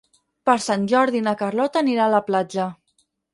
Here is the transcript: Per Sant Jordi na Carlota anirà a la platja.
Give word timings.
Per 0.49 0.53
Sant 0.67 0.87
Jordi 0.91 1.21
na 1.27 1.33
Carlota 1.41 1.79
anirà 1.85 2.07
a 2.09 2.13
la 2.15 2.23
platja. 2.31 2.67